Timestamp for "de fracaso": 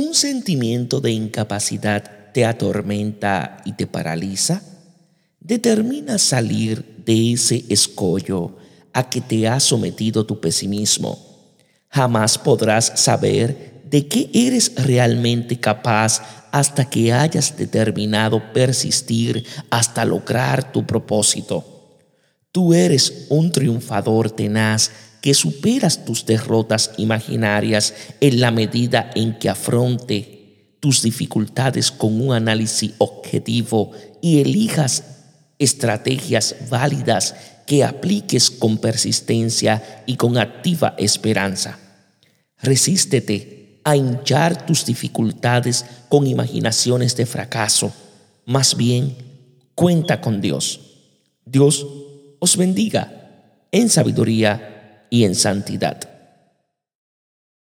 47.16-47.92